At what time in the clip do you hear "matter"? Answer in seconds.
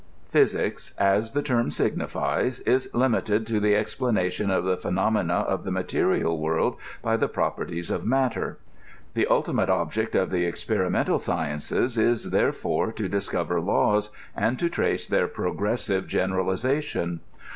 8.03-8.57